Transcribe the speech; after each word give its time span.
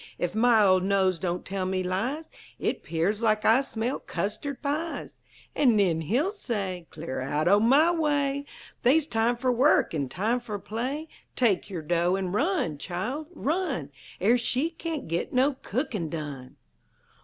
Ef 0.19 0.33
my 0.33 0.63
old 0.65 0.81
nose 0.83 1.19
don't 1.19 1.45
tell 1.45 1.63
me 1.67 1.83
lies, 1.83 2.27
It 2.57 2.81
'pears 2.81 3.21
like 3.21 3.45
I 3.45 3.61
smell 3.61 3.99
custard 3.99 4.59
pies!" 4.63 5.15
An' 5.53 5.75
nen 5.75 6.01
he'll 6.01 6.31
say, 6.31 6.87
"'Clear 6.89 7.21
out 7.21 7.47
o' 7.47 7.59
my 7.59 7.91
way! 7.91 8.47
They's 8.81 9.05
time 9.05 9.37
fer 9.37 9.51
work 9.51 9.93
an' 9.93 10.09
time 10.09 10.39
fer 10.39 10.57
play! 10.57 11.07
Take 11.35 11.69
yer 11.69 11.83
dough, 11.83 12.15
an' 12.15 12.31
run, 12.31 12.79
Child; 12.79 13.27
run! 13.35 13.91
Er 14.19 14.39
she 14.39 14.71
cain't 14.71 15.07
git 15.07 15.33
no 15.33 15.53
cookin' 15.61 16.09
done!'" 16.09 16.55